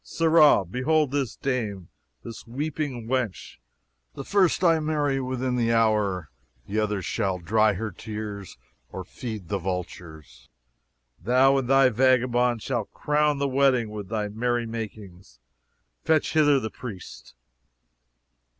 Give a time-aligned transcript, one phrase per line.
[0.03, 1.89] Sirrah, behold this dame,
[2.23, 3.57] this weeping wench.
[4.15, 6.31] The first I marry, within the hour;
[6.65, 8.57] the other shall dry her tears
[8.91, 10.49] or feed the vultures.
[11.23, 15.37] Thou and thy vagabonds shall crown the wedding with thy merry makings.
[16.03, 17.35] Fetch hither the priest!"